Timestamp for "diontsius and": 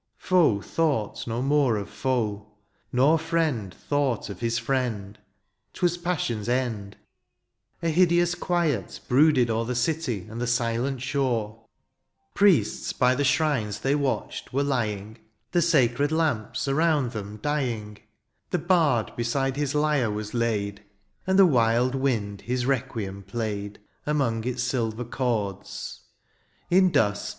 20.77-21.37